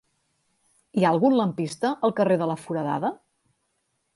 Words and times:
Hi 0.99 1.03
ha 1.05 1.11
algun 1.17 1.35
lampista 1.41 1.91
al 2.09 2.17
carrer 2.21 2.39
de 2.45 2.49
la 2.53 2.57
Foradada? 2.63 3.13